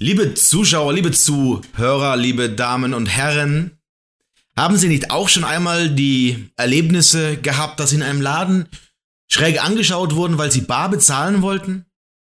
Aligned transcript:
Liebe 0.00 0.34
Zuschauer, 0.34 0.92
liebe 0.92 1.10
Zuhörer, 1.10 2.16
liebe 2.16 2.50
Damen 2.50 2.94
und 2.94 3.06
Herren, 3.06 3.80
haben 4.56 4.76
Sie 4.76 4.86
nicht 4.86 5.10
auch 5.10 5.28
schon 5.28 5.42
einmal 5.42 5.90
die 5.90 6.50
Erlebnisse 6.54 7.36
gehabt, 7.36 7.80
dass 7.80 7.90
Sie 7.90 7.96
in 7.96 8.04
einem 8.04 8.20
Laden 8.20 8.68
schräg 9.28 9.60
angeschaut 9.60 10.14
wurden, 10.14 10.38
weil 10.38 10.52
Sie 10.52 10.60
bar 10.60 10.88
bezahlen 10.88 11.42
wollten? 11.42 11.84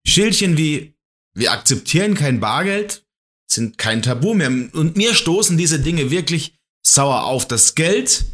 Schildchen 0.06 0.58
wie 0.58 0.98
wir 1.36 1.54
akzeptieren 1.54 2.16
kein 2.16 2.42
Bargeld 2.42 3.06
sind 3.50 3.78
kein 3.78 4.02
Tabu 4.02 4.34
mehr. 4.34 4.50
Und 4.50 4.98
mir 4.98 5.16
stoßen 5.16 5.58
diese 5.58 5.80
Dinge 5.80 6.12
wirklich 6.12 6.56
sauer 6.86 7.24
auf. 7.24 7.48
Das 7.48 7.76
Geld, 7.76 8.26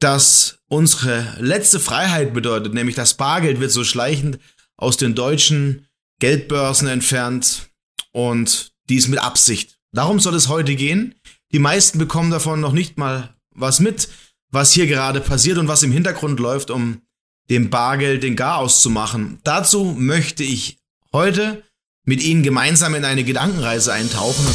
das 0.00 0.58
unsere 0.68 1.36
letzte 1.38 1.80
Freiheit 1.80 2.32
bedeutet, 2.32 2.72
nämlich 2.72 2.96
das 2.96 3.14
Bargeld, 3.14 3.60
wird 3.60 3.72
so 3.72 3.84
schleichend 3.84 4.38
aus 4.78 4.96
den 4.96 5.14
deutschen 5.14 5.86
Geldbörsen 6.18 6.88
entfernt 6.88 7.71
und 8.12 8.72
dies 8.88 9.08
mit 9.08 9.18
Absicht. 9.18 9.78
Darum 9.92 10.20
soll 10.20 10.34
es 10.34 10.48
heute 10.48 10.76
gehen. 10.76 11.14
Die 11.52 11.58
meisten 11.58 11.98
bekommen 11.98 12.30
davon 12.30 12.60
noch 12.60 12.72
nicht 12.72 12.96
mal 12.96 13.34
was 13.50 13.80
mit, 13.80 14.08
was 14.50 14.72
hier 14.72 14.86
gerade 14.86 15.20
passiert 15.20 15.58
und 15.58 15.68
was 15.68 15.82
im 15.82 15.92
Hintergrund 15.92 16.40
läuft, 16.40 16.70
um 16.70 17.02
dem 17.50 17.70
Bargeld 17.70 18.22
den 18.22 18.36
Garaus 18.36 18.80
zu 18.80 18.90
machen. 18.90 19.40
Dazu 19.44 19.96
möchte 19.98 20.44
ich 20.44 20.78
heute 21.12 21.62
mit 22.04 22.22
Ihnen 22.22 22.42
gemeinsam 22.42 22.94
in 22.94 23.04
eine 23.04 23.24
Gedankenreise 23.24 23.92
eintauchen. 23.92 24.46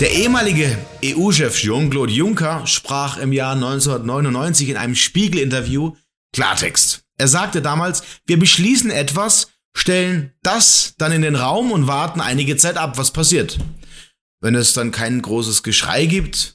Der 0.00 0.12
ehemalige 0.12 0.78
EU-Chef 1.04 1.56
Jean-Claude 1.58 2.12
Juncker 2.12 2.66
sprach 2.66 3.18
im 3.18 3.32
Jahr 3.32 3.52
1999 3.52 4.70
in 4.70 4.76
einem 4.78 4.94
Spiegel-Interview 4.94 5.94
Klartext. 6.32 7.04
Er 7.20 7.28
sagte 7.28 7.60
damals, 7.60 8.02
wir 8.24 8.38
beschließen 8.38 8.90
etwas, 8.90 9.52
stellen 9.76 10.32
das 10.42 10.94
dann 10.96 11.12
in 11.12 11.20
den 11.20 11.36
Raum 11.36 11.70
und 11.70 11.86
warten 11.86 12.22
einige 12.22 12.56
Zeit 12.56 12.78
ab, 12.78 12.96
was 12.96 13.12
passiert. 13.12 13.58
Wenn 14.40 14.54
es 14.54 14.72
dann 14.72 14.90
kein 14.90 15.20
großes 15.20 15.62
Geschrei 15.62 16.06
gibt 16.06 16.54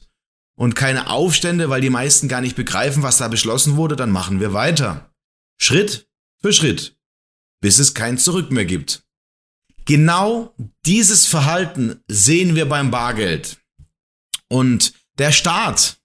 und 0.58 0.74
keine 0.74 1.08
Aufstände, 1.08 1.70
weil 1.70 1.80
die 1.80 1.90
meisten 1.90 2.26
gar 2.26 2.40
nicht 2.40 2.56
begreifen, 2.56 3.04
was 3.04 3.18
da 3.18 3.28
beschlossen 3.28 3.76
wurde, 3.76 3.94
dann 3.94 4.10
machen 4.10 4.40
wir 4.40 4.54
weiter. 4.54 5.14
Schritt 5.56 6.08
für 6.42 6.52
Schritt, 6.52 6.98
bis 7.60 7.78
es 7.78 7.94
kein 7.94 8.18
Zurück 8.18 8.50
mehr 8.50 8.64
gibt. 8.64 9.04
Genau 9.84 10.52
dieses 10.84 11.26
Verhalten 11.26 12.02
sehen 12.08 12.56
wir 12.56 12.68
beim 12.68 12.90
Bargeld. 12.90 13.58
Und 14.48 14.94
der 15.18 15.30
Staat, 15.30 15.98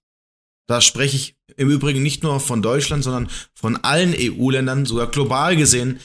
da 0.67 0.81
spreche 0.81 1.17
ich 1.17 1.35
im 1.57 1.69
Übrigen 1.69 2.01
nicht 2.03 2.23
nur 2.23 2.39
von 2.39 2.61
Deutschland, 2.61 3.03
sondern 3.03 3.29
von 3.53 3.77
allen 3.77 4.13
EU-Ländern, 4.17 4.85
sogar 4.85 5.07
global 5.07 5.55
gesehen, 5.55 5.99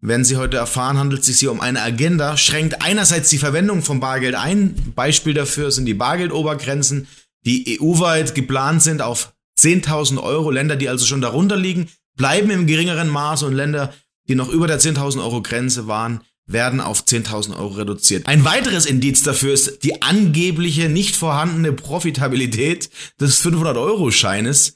werden 0.00 0.24
Sie 0.24 0.36
heute 0.36 0.56
erfahren, 0.58 0.98
handelt 0.98 1.20
es 1.20 1.26
sich 1.26 1.38
hier 1.38 1.50
um 1.50 1.60
eine 1.60 1.82
Agenda, 1.82 2.36
schränkt 2.36 2.82
einerseits 2.82 3.30
die 3.30 3.38
Verwendung 3.38 3.82
von 3.82 4.00
Bargeld 4.00 4.34
ein. 4.34 4.92
Beispiel 4.94 5.34
dafür 5.34 5.70
sind 5.70 5.86
die 5.86 5.94
Bargeldobergrenzen, 5.94 7.08
die 7.44 7.78
EU-weit 7.80 8.34
geplant 8.34 8.82
sind 8.82 9.02
auf 9.02 9.32
10.000 9.58 10.22
Euro. 10.22 10.50
Länder, 10.50 10.76
die 10.76 10.88
also 10.88 11.06
schon 11.06 11.20
darunter 11.20 11.56
liegen, 11.56 11.88
bleiben 12.16 12.50
im 12.50 12.66
geringeren 12.66 13.08
Maße 13.08 13.46
und 13.46 13.54
Länder, 13.54 13.94
die 14.28 14.34
noch 14.34 14.48
über 14.48 14.66
der 14.66 14.80
10.000 14.80 15.20
Euro 15.20 15.42
Grenze 15.42 15.86
waren, 15.86 16.20
werden 16.46 16.80
auf 16.80 17.04
10.000 17.04 17.56
Euro 17.56 17.74
reduziert. 17.74 18.26
Ein 18.26 18.44
weiteres 18.44 18.86
Indiz 18.86 19.22
dafür 19.22 19.52
ist 19.52 19.82
die 19.82 20.02
angebliche 20.02 20.88
nicht 20.88 21.16
vorhandene 21.16 21.72
Profitabilität 21.72 22.90
des 23.20 23.44
500-Euro-Scheines. 23.44 24.74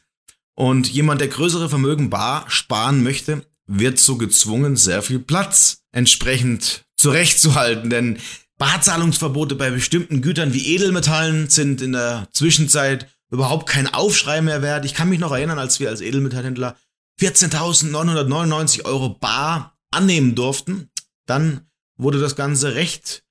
Und 0.61 0.91
jemand, 0.91 1.23
der 1.23 1.29
größere 1.29 1.71
Vermögen 1.71 2.11
bar 2.11 2.45
sparen 2.49 3.03
möchte, 3.03 3.47
wird 3.67 3.99
so 3.99 4.19
gezwungen, 4.19 4.77
sehr 4.77 5.01
viel 5.03 5.19
Platz 5.19 5.85
entsprechend 5.91 6.85
zurechtzuhalten. 6.97 7.89
Denn 7.89 8.19
Barzahlungsverbote 8.59 9.55
bei 9.55 9.71
bestimmten 9.71 10.21
Gütern 10.21 10.53
wie 10.53 10.75
Edelmetallen 10.75 11.49
sind 11.49 11.81
in 11.81 11.93
der 11.93 12.29
Zwischenzeit 12.33 13.09
überhaupt 13.31 13.69
kein 13.71 13.87
Aufschrei 13.89 14.43
mehr 14.43 14.61
wert. 14.61 14.85
Ich 14.85 14.93
kann 14.93 15.09
mich 15.09 15.19
noch 15.19 15.33
erinnern, 15.33 15.59
als 15.59 15.81
wir 15.81 15.89
als 15.89 16.03
Edelmetallhändler 16.03 16.77
14.999 17.21 18.85
Euro 18.85 19.09
bar 19.09 19.79
annehmen 19.91 20.35
durften 20.35 20.91
dann 21.31 21.71
wurde 21.97 22.19
das 22.19 22.35
Ganze 22.35 22.75
recht, 22.75 23.23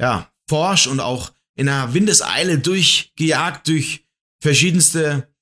ja, 0.00 0.28
forsch 0.48 0.88
und 0.88 0.98
auch 0.98 1.32
in 1.54 1.68
einer 1.68 1.94
Windeseile 1.94 2.58
durchgejagt 2.58 3.68
durch 3.68 4.04
verschiedenste 4.40 5.32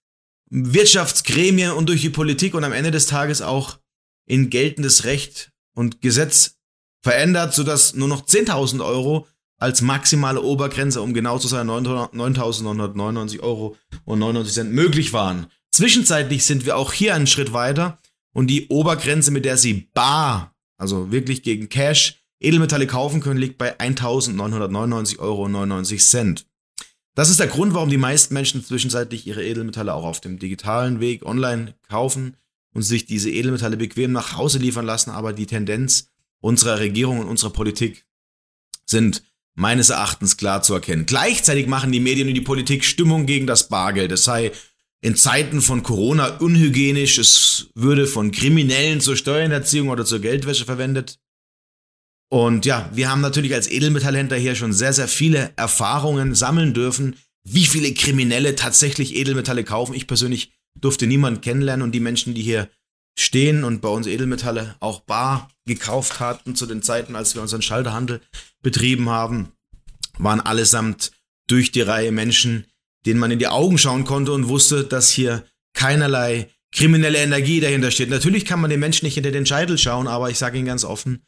Wirtschaftsgremien 0.54 1.72
und 1.72 1.88
durch 1.88 2.02
die 2.02 2.10
Politik 2.10 2.54
und 2.54 2.64
am 2.64 2.72
Ende 2.72 2.90
des 2.90 3.06
Tages 3.06 3.42
auch 3.42 3.78
in 4.26 4.50
geltendes 4.50 5.04
Recht 5.04 5.50
und 5.74 6.00
Gesetz 6.00 6.56
verändert, 7.02 7.54
sodass 7.54 7.94
nur 7.94 8.08
noch 8.08 8.26
10.000 8.26 8.84
Euro 8.84 9.26
als 9.58 9.80
maximale 9.80 10.42
Obergrenze, 10.42 11.00
um 11.02 11.14
genau 11.14 11.38
zu 11.38 11.48
sein, 11.48 11.68
9.999 11.68 13.40
Euro 13.40 13.76
und 14.04 14.18
99 14.18 14.54
Cent 14.54 14.72
möglich 14.72 15.12
waren. 15.12 15.46
Zwischenzeitlich 15.70 16.44
sind 16.44 16.66
wir 16.66 16.76
auch 16.76 16.92
hier 16.92 17.14
einen 17.14 17.26
Schritt 17.26 17.52
weiter 17.52 17.98
und 18.34 18.48
die 18.48 18.68
Obergrenze, 18.68 19.30
mit 19.30 19.44
der 19.44 19.56
Sie 19.56 19.88
bar 19.94 20.52
also 20.82 21.12
wirklich 21.12 21.44
gegen 21.44 21.68
Cash, 21.68 22.18
Edelmetalle 22.40 22.88
kaufen 22.88 23.20
können, 23.20 23.38
liegt 23.38 23.56
bei 23.56 23.78
1.999,99 23.78 25.18
Euro. 25.20 25.46
Das 27.14 27.28
ist 27.28 27.40
der 27.40 27.46
Grund, 27.46 27.74
warum 27.74 27.90
die 27.90 27.98
meisten 27.98 28.32
Menschen 28.32 28.64
zwischenzeitlich 28.64 29.26
ihre 29.26 29.44
Edelmetalle 29.44 29.92
auch 29.92 30.04
auf 30.04 30.20
dem 30.20 30.38
digitalen 30.38 31.00
Weg 31.00 31.26
online 31.26 31.74
kaufen 31.88 32.36
und 32.72 32.82
sich 32.82 33.04
diese 33.04 33.30
Edelmetalle 33.30 33.76
bequem 33.76 34.12
nach 34.12 34.36
Hause 34.36 34.58
liefern 34.58 34.86
lassen. 34.86 35.10
Aber 35.10 35.32
die 35.32 35.46
Tendenz 35.46 36.08
unserer 36.40 36.78
Regierung 36.78 37.20
und 37.20 37.28
unserer 37.28 37.50
Politik 37.50 38.06
sind 38.86 39.22
meines 39.54 39.90
Erachtens 39.90 40.38
klar 40.38 40.62
zu 40.62 40.72
erkennen. 40.72 41.04
Gleichzeitig 41.04 41.66
machen 41.66 41.92
die 41.92 42.00
Medien 42.00 42.28
und 42.28 42.34
die 42.34 42.40
Politik 42.40 42.84
Stimmung 42.84 43.26
gegen 43.26 43.46
das 43.46 43.68
Bargeld. 43.68 44.10
Es 44.12 44.24
sei 44.24 44.52
in 45.02 45.16
Zeiten 45.16 45.60
von 45.60 45.82
Corona 45.82 46.38
unhygienisch, 46.38 47.18
es 47.18 47.68
würde 47.74 48.06
von 48.06 48.30
Kriminellen 48.30 49.00
zur 49.00 49.16
Steuerhinterziehung 49.16 49.88
oder 49.88 50.04
zur 50.04 50.20
Geldwäsche 50.20 50.64
verwendet. 50.64 51.18
Und 52.32 52.64
ja, 52.64 52.88
wir 52.94 53.10
haben 53.10 53.20
natürlich 53.20 53.52
als 53.52 53.70
Edelmetallhändler 53.70 54.38
hier 54.38 54.54
schon 54.54 54.72
sehr, 54.72 54.94
sehr 54.94 55.06
viele 55.06 55.52
Erfahrungen 55.56 56.34
sammeln 56.34 56.72
dürfen, 56.72 57.16
wie 57.46 57.66
viele 57.66 57.92
Kriminelle 57.92 58.54
tatsächlich 58.54 59.16
Edelmetalle 59.16 59.64
kaufen. 59.64 59.92
Ich 59.92 60.06
persönlich 60.06 60.50
durfte 60.80 61.06
niemanden 61.06 61.42
kennenlernen 61.42 61.84
und 61.84 61.92
die 61.92 62.00
Menschen, 62.00 62.32
die 62.32 62.40
hier 62.40 62.70
stehen 63.18 63.64
und 63.64 63.82
bei 63.82 63.90
uns 63.90 64.06
Edelmetalle 64.06 64.76
auch 64.80 65.00
bar 65.00 65.50
gekauft 65.66 66.20
hatten 66.20 66.56
zu 66.56 66.64
den 66.64 66.82
Zeiten, 66.82 67.16
als 67.16 67.34
wir 67.34 67.42
unseren 67.42 67.60
Schalterhandel 67.60 68.22
betrieben 68.62 69.10
haben, 69.10 69.52
waren 70.16 70.40
allesamt 70.40 71.12
durch 71.48 71.70
die 71.70 71.82
Reihe 71.82 72.12
Menschen, 72.12 72.64
denen 73.04 73.20
man 73.20 73.30
in 73.30 73.40
die 73.40 73.48
Augen 73.48 73.76
schauen 73.76 74.04
konnte 74.04 74.32
und 74.32 74.48
wusste, 74.48 74.84
dass 74.84 75.10
hier 75.10 75.44
keinerlei 75.74 76.48
kriminelle 76.74 77.18
Energie 77.18 77.60
dahinter 77.60 77.90
steht. 77.90 78.08
Natürlich 78.08 78.46
kann 78.46 78.62
man 78.62 78.70
den 78.70 78.80
Menschen 78.80 79.04
nicht 79.04 79.16
hinter 79.16 79.32
den 79.32 79.44
Scheitel 79.44 79.76
schauen, 79.76 80.08
aber 80.08 80.30
ich 80.30 80.38
sage 80.38 80.56
Ihnen 80.56 80.66
ganz 80.66 80.86
offen, 80.86 81.22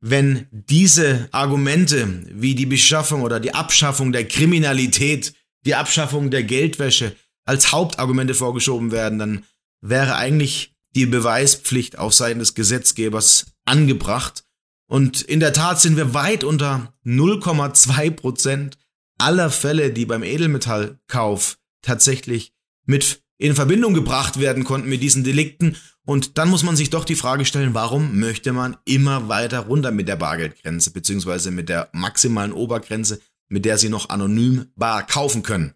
wenn 0.00 0.46
diese 0.50 1.28
Argumente 1.32 2.22
wie 2.30 2.54
die 2.54 2.66
Beschaffung 2.66 3.22
oder 3.22 3.40
die 3.40 3.54
Abschaffung 3.54 4.12
der 4.12 4.26
Kriminalität, 4.26 5.34
die 5.64 5.74
Abschaffung 5.74 6.30
der 6.30 6.42
Geldwäsche 6.42 7.16
als 7.44 7.72
Hauptargumente 7.72 8.34
vorgeschoben 8.34 8.90
werden, 8.90 9.18
dann 9.18 9.44
wäre 9.80 10.16
eigentlich 10.16 10.74
die 10.94 11.06
Beweispflicht 11.06 11.98
auf 11.98 12.14
Seiten 12.14 12.38
des 12.38 12.54
Gesetzgebers 12.54 13.46
angebracht. 13.64 14.44
Und 14.86 15.22
in 15.22 15.40
der 15.40 15.52
Tat 15.52 15.80
sind 15.80 15.96
wir 15.96 16.14
weit 16.14 16.44
unter 16.44 16.94
0,2 17.04 18.10
Prozent 18.10 18.78
aller 19.18 19.50
Fälle, 19.50 19.92
die 19.92 20.06
beim 20.06 20.22
Edelmetallkauf 20.22 21.58
tatsächlich 21.82 22.52
mit 22.86 23.23
in 23.38 23.54
Verbindung 23.54 23.94
gebracht 23.94 24.38
werden 24.38 24.64
konnten 24.64 24.88
mit 24.88 25.02
diesen 25.02 25.24
Delikten. 25.24 25.76
Und 26.06 26.38
dann 26.38 26.50
muss 26.50 26.62
man 26.62 26.76
sich 26.76 26.90
doch 26.90 27.04
die 27.04 27.16
Frage 27.16 27.44
stellen, 27.44 27.74
warum 27.74 28.18
möchte 28.18 28.52
man 28.52 28.76
immer 28.84 29.28
weiter 29.28 29.60
runter 29.60 29.90
mit 29.90 30.08
der 30.08 30.16
Bargeldgrenze, 30.16 30.92
beziehungsweise 30.92 31.50
mit 31.50 31.68
der 31.68 31.88
maximalen 31.92 32.52
Obergrenze, 32.52 33.20
mit 33.48 33.64
der 33.64 33.78
sie 33.78 33.88
noch 33.88 34.10
anonym 34.10 34.66
bar 34.76 35.06
kaufen 35.06 35.42
können. 35.42 35.74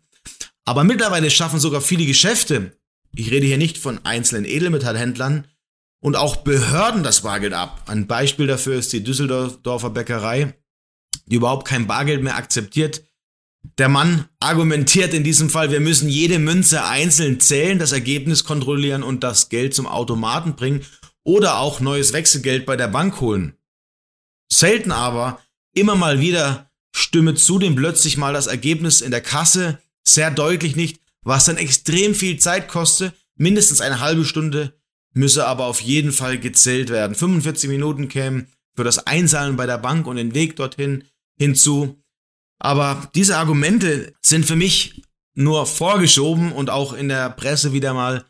Aber 0.64 0.84
mittlerweile 0.84 1.30
schaffen 1.30 1.60
sogar 1.60 1.80
viele 1.80 2.04
Geschäfte, 2.04 2.78
ich 3.14 3.30
rede 3.30 3.46
hier 3.46 3.58
nicht 3.58 3.78
von 3.78 4.04
einzelnen 4.04 4.44
Edelmetallhändlern, 4.44 5.46
und 6.00 6.16
auch 6.16 6.36
Behörden 6.36 7.02
das 7.02 7.22
Bargeld 7.22 7.54
ab. 7.54 7.82
Ein 7.86 8.06
Beispiel 8.06 8.46
dafür 8.46 8.78
ist 8.78 8.92
die 8.92 9.02
Düsseldorfer 9.02 9.90
Bäckerei, 9.90 10.54
die 11.26 11.36
überhaupt 11.36 11.66
kein 11.66 11.86
Bargeld 11.86 12.22
mehr 12.22 12.36
akzeptiert, 12.36 13.02
der 13.76 13.88
Mann 13.88 14.26
argumentiert 14.40 15.12
in 15.14 15.24
diesem 15.24 15.50
Fall, 15.50 15.70
wir 15.70 15.80
müssen 15.80 16.08
jede 16.08 16.38
Münze 16.38 16.84
einzeln 16.84 17.40
zählen, 17.40 17.78
das 17.78 17.92
Ergebnis 17.92 18.44
kontrollieren 18.44 19.02
und 19.02 19.22
das 19.22 19.48
Geld 19.48 19.74
zum 19.74 19.86
Automaten 19.86 20.54
bringen 20.54 20.84
oder 21.24 21.58
auch 21.58 21.80
neues 21.80 22.12
Wechselgeld 22.12 22.66
bei 22.66 22.76
der 22.76 22.88
Bank 22.88 23.20
holen. 23.20 23.54
Selten 24.50 24.92
aber, 24.92 25.40
immer 25.74 25.94
mal 25.94 26.20
wieder 26.20 26.70
stimme 26.94 27.34
zudem 27.34 27.76
plötzlich 27.76 28.16
mal 28.16 28.32
das 28.32 28.46
Ergebnis 28.46 29.00
in 29.02 29.10
der 29.10 29.20
Kasse 29.20 29.78
sehr 30.06 30.30
deutlich 30.30 30.74
nicht, 30.74 31.00
was 31.22 31.44
dann 31.44 31.58
extrem 31.58 32.14
viel 32.14 32.38
Zeit 32.38 32.68
kostet, 32.68 33.14
mindestens 33.36 33.80
eine 33.80 34.00
halbe 34.00 34.24
Stunde 34.24 34.78
müsse 35.14 35.46
aber 35.46 35.66
auf 35.66 35.80
jeden 35.80 36.12
Fall 36.12 36.38
gezählt 36.38 36.90
werden. 36.90 37.14
45 37.14 37.68
Minuten 37.68 38.08
kämen 38.08 38.46
für 38.74 38.84
das 38.84 39.06
Einzahlen 39.06 39.56
bei 39.56 39.66
der 39.66 39.78
Bank 39.78 40.06
und 40.06 40.16
den 40.16 40.34
Weg 40.34 40.56
dorthin 40.56 41.04
hinzu. 41.38 42.02
Aber 42.58 43.10
diese 43.14 43.36
Argumente 43.36 44.12
sind 44.20 44.46
für 44.46 44.56
mich 44.56 45.02
nur 45.34 45.66
vorgeschoben 45.66 46.52
und 46.52 46.70
auch 46.70 46.92
in 46.92 47.08
der 47.08 47.30
Presse 47.30 47.72
wieder 47.72 47.94
mal 47.94 48.24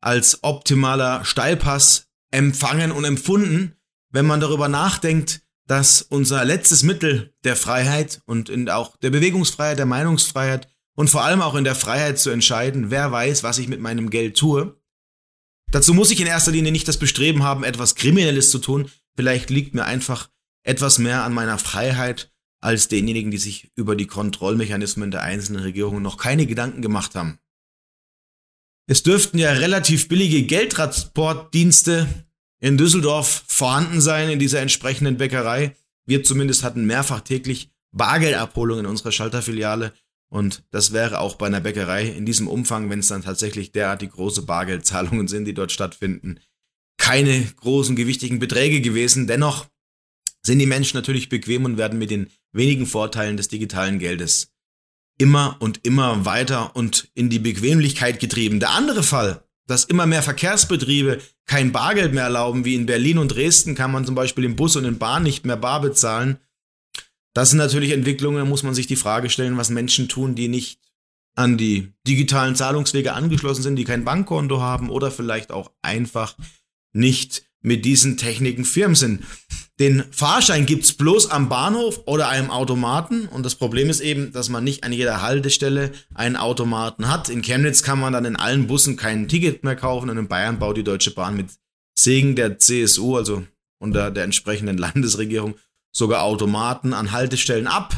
als 0.00 0.42
optimaler 0.42 1.24
Steilpass 1.24 2.06
empfangen 2.30 2.92
und 2.92 3.04
empfunden, 3.04 3.76
wenn 4.10 4.26
man 4.26 4.40
darüber 4.40 4.68
nachdenkt, 4.68 5.42
dass 5.66 6.02
unser 6.02 6.44
letztes 6.44 6.82
Mittel 6.82 7.34
der 7.44 7.56
Freiheit 7.56 8.22
und 8.26 8.50
auch 8.70 8.96
der 8.98 9.10
Bewegungsfreiheit, 9.10 9.78
der 9.78 9.86
Meinungsfreiheit 9.86 10.68
und 10.94 11.08
vor 11.08 11.24
allem 11.24 11.42
auch 11.42 11.54
in 11.54 11.64
der 11.64 11.74
Freiheit 11.74 12.18
zu 12.18 12.30
entscheiden, 12.30 12.90
wer 12.90 13.10
weiß, 13.12 13.42
was 13.42 13.58
ich 13.58 13.68
mit 13.68 13.80
meinem 13.80 14.10
Geld 14.10 14.36
tue. 14.36 14.78
Dazu 15.70 15.94
muss 15.94 16.10
ich 16.10 16.20
in 16.20 16.26
erster 16.26 16.52
Linie 16.52 16.72
nicht 16.72 16.86
das 16.86 16.98
Bestreben 16.98 17.42
haben, 17.42 17.64
etwas 17.64 17.94
Kriminelles 17.94 18.50
zu 18.50 18.58
tun. 18.58 18.90
Vielleicht 19.16 19.50
liegt 19.50 19.74
mir 19.74 19.84
einfach 19.84 20.28
etwas 20.62 20.98
mehr 20.98 21.24
an 21.24 21.32
meiner 21.32 21.58
Freiheit 21.58 22.33
als 22.64 22.88
denjenigen, 22.88 23.30
die 23.30 23.38
sich 23.38 23.70
über 23.76 23.94
die 23.94 24.06
Kontrollmechanismen 24.06 25.10
der 25.10 25.22
einzelnen 25.22 25.62
Regierungen 25.62 26.02
noch 26.02 26.16
keine 26.16 26.46
Gedanken 26.46 26.80
gemacht 26.80 27.14
haben. 27.14 27.38
Es 28.86 29.02
dürften 29.02 29.38
ja 29.38 29.52
relativ 29.52 30.08
billige 30.08 30.42
Geldtransportdienste 30.42 32.08
in 32.60 32.78
Düsseldorf 32.78 33.44
vorhanden 33.46 34.00
sein 34.00 34.30
in 34.30 34.38
dieser 34.38 34.60
entsprechenden 34.60 35.18
Bäckerei. 35.18 35.76
Wir 36.06 36.24
zumindest 36.24 36.64
hatten 36.64 36.86
mehrfach 36.86 37.20
täglich 37.20 37.70
Bargeldabholungen 37.92 38.86
in 38.86 38.90
unserer 38.90 39.12
Schalterfiliale 39.12 39.92
und 40.30 40.64
das 40.70 40.92
wäre 40.92 41.20
auch 41.20 41.36
bei 41.36 41.46
einer 41.46 41.60
Bäckerei 41.60 42.08
in 42.08 42.24
diesem 42.24 42.48
Umfang, 42.48 42.88
wenn 42.88 43.00
es 43.00 43.08
dann 43.08 43.22
tatsächlich 43.22 43.72
derartig 43.72 44.10
große 44.12 44.42
Bargeldzahlungen 44.42 45.28
sind, 45.28 45.44
die 45.44 45.54
dort 45.54 45.70
stattfinden, 45.70 46.40
keine 46.96 47.44
großen 47.56 47.94
gewichtigen 47.94 48.38
Beträge 48.38 48.80
gewesen. 48.80 49.26
Dennoch 49.26 49.66
sind 50.42 50.58
die 50.58 50.66
Menschen 50.66 50.96
natürlich 50.96 51.28
bequem 51.28 51.66
und 51.66 51.76
werden 51.76 51.98
mit 51.98 52.10
den 52.10 52.30
wenigen 52.54 52.86
Vorteilen 52.86 53.36
des 53.36 53.48
digitalen 53.48 53.98
Geldes 53.98 54.54
immer 55.18 55.56
und 55.60 55.84
immer 55.84 56.24
weiter 56.24 56.74
und 56.74 57.08
in 57.14 57.30
die 57.30 57.38
Bequemlichkeit 57.38 58.20
getrieben. 58.20 58.60
Der 58.60 58.70
andere 58.70 59.02
Fall, 59.02 59.44
dass 59.66 59.84
immer 59.84 60.06
mehr 60.06 60.22
Verkehrsbetriebe 60.22 61.20
kein 61.46 61.72
Bargeld 61.72 62.12
mehr 62.12 62.24
erlauben, 62.24 62.64
wie 62.64 62.74
in 62.74 62.86
Berlin 62.86 63.18
und 63.18 63.28
Dresden 63.28 63.74
kann 63.74 63.92
man 63.92 64.04
zum 64.04 64.14
Beispiel 64.14 64.44
im 64.44 64.56
Bus 64.56 64.76
und 64.76 64.84
in 64.84 64.98
Bahn 64.98 65.22
nicht 65.22 65.46
mehr 65.46 65.56
bar 65.56 65.80
bezahlen. 65.80 66.38
Das 67.32 67.50
sind 67.50 67.58
natürlich 67.58 67.90
Entwicklungen, 67.90 68.38
da 68.38 68.44
muss 68.44 68.62
man 68.62 68.74
sich 68.74 68.86
die 68.86 68.96
Frage 68.96 69.30
stellen, 69.30 69.56
was 69.56 69.70
Menschen 69.70 70.08
tun, 70.08 70.34
die 70.34 70.48
nicht 70.48 70.80
an 71.34 71.56
die 71.56 71.92
digitalen 72.06 72.54
Zahlungswege 72.54 73.12
angeschlossen 73.12 73.62
sind, 73.62 73.76
die 73.76 73.84
kein 73.84 74.04
Bankkonto 74.04 74.60
haben 74.60 74.88
oder 74.88 75.10
vielleicht 75.10 75.50
auch 75.50 75.72
einfach 75.82 76.36
nicht 76.92 77.44
mit 77.60 77.84
diesen 77.84 78.16
Techniken 78.16 78.64
firm 78.64 78.94
sind. 78.94 79.24
Den 79.80 80.04
Fahrschein 80.12 80.66
gibt's 80.66 80.92
bloß 80.92 81.32
am 81.32 81.48
Bahnhof 81.48 82.02
oder 82.06 82.28
einem 82.28 82.50
Automaten 82.50 83.26
und 83.26 83.44
das 83.44 83.56
Problem 83.56 83.90
ist 83.90 84.00
eben, 84.00 84.30
dass 84.32 84.48
man 84.48 84.62
nicht 84.62 84.84
an 84.84 84.92
jeder 84.92 85.20
Haltestelle 85.20 85.90
einen 86.14 86.36
Automaten 86.36 87.08
hat. 87.08 87.28
In 87.28 87.42
Chemnitz 87.42 87.82
kann 87.82 87.98
man 87.98 88.12
dann 88.12 88.24
in 88.24 88.36
allen 88.36 88.68
Bussen 88.68 88.96
kein 88.96 89.26
Ticket 89.26 89.64
mehr 89.64 89.74
kaufen 89.74 90.10
und 90.10 90.18
in 90.18 90.28
Bayern 90.28 90.60
baut 90.60 90.76
die 90.76 90.84
Deutsche 90.84 91.10
Bahn 91.10 91.36
mit 91.36 91.48
Segen 91.98 92.36
der 92.36 92.58
CSU, 92.58 93.16
also 93.16 93.44
unter 93.80 94.12
der 94.12 94.22
entsprechenden 94.22 94.78
Landesregierung, 94.78 95.56
sogar 95.90 96.22
Automaten 96.22 96.92
an 96.92 97.10
Haltestellen 97.10 97.66
ab. 97.66 97.96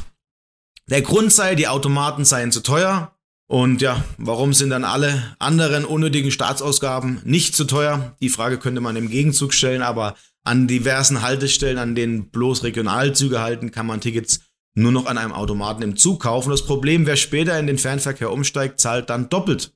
Der 0.88 1.02
Grund 1.02 1.30
sei, 1.30 1.56
die 1.56 1.68
Automaten 1.68 2.24
seien 2.24 2.52
zu 2.52 2.62
teuer. 2.62 3.12
Und 3.48 3.80
ja, 3.80 4.02
warum 4.18 4.54
sind 4.54 4.70
dann 4.70 4.84
alle 4.84 5.36
anderen 5.38 5.84
unnötigen 5.84 6.32
Staatsausgaben 6.32 7.20
nicht 7.24 7.54
zu 7.54 7.64
teuer? 7.64 8.16
Die 8.20 8.28
Frage 8.28 8.58
könnte 8.58 8.80
man 8.80 8.96
im 8.96 9.08
Gegenzug 9.08 9.54
stellen, 9.54 9.82
aber 9.82 10.16
an 10.46 10.68
diversen 10.68 11.22
Haltestellen, 11.22 11.78
an 11.78 11.94
denen 11.94 12.30
bloß 12.30 12.62
Regionalzüge 12.62 13.40
halten, 13.40 13.70
kann 13.70 13.86
man 13.86 14.00
Tickets 14.00 14.40
nur 14.74 14.92
noch 14.92 15.06
an 15.06 15.18
einem 15.18 15.32
Automaten 15.32 15.82
im 15.82 15.96
Zug 15.96 16.22
kaufen. 16.22 16.50
Das 16.50 16.64
Problem, 16.64 17.06
wer 17.06 17.16
später 17.16 17.58
in 17.58 17.66
den 17.66 17.78
Fernverkehr 17.78 18.30
umsteigt, 18.30 18.78
zahlt 18.78 19.10
dann 19.10 19.28
doppelt. 19.28 19.74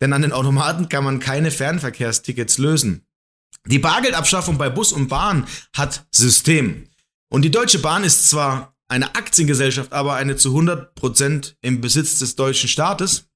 Denn 0.00 0.12
an 0.12 0.22
den 0.22 0.32
Automaten 0.32 0.88
kann 0.88 1.04
man 1.04 1.20
keine 1.20 1.50
Fernverkehrstickets 1.50 2.58
lösen. 2.58 3.06
Die 3.66 3.78
Bargeldabschaffung 3.78 4.56
bei 4.56 4.70
Bus 4.70 4.92
und 4.92 5.08
Bahn 5.08 5.46
hat 5.76 6.06
System. 6.12 6.88
Und 7.28 7.42
die 7.42 7.50
Deutsche 7.50 7.80
Bahn 7.80 8.04
ist 8.04 8.30
zwar 8.30 8.74
eine 8.88 9.14
Aktiengesellschaft, 9.14 9.92
aber 9.92 10.14
eine 10.14 10.36
zu 10.36 10.56
100% 10.56 11.54
im 11.60 11.80
Besitz 11.80 12.18
des 12.18 12.36
deutschen 12.36 12.68
Staates. 12.68 13.28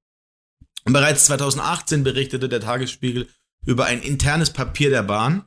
Und 0.84 0.93
bereits 0.93 1.26
2018 1.26 2.05
berichtete 2.05 2.49
der 2.49 2.61
Tagesspiegel 2.61 3.28
über 3.66 3.84
ein 3.84 4.02
internes 4.02 4.50
Papier 4.50 4.90
der 4.90 5.02
Bahn, 5.02 5.44